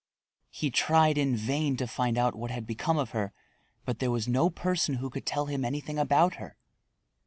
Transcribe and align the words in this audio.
He 0.49 0.71
tried 0.71 1.15
in 1.19 1.35
vain 1.35 1.77
to 1.77 1.85
find 1.85 2.17
out 2.17 2.33
what 2.33 2.49
had 2.49 2.65
become 2.65 2.97
of 2.97 3.11
her, 3.11 3.33
but 3.85 3.99
there 3.99 4.09
was 4.09 4.27
no 4.27 4.49
person 4.49 4.95
who 4.95 5.11
could 5.11 5.27
tell 5.27 5.45
him 5.45 5.63
anything 5.63 5.99
about 5.99 6.37
her. 6.37 6.57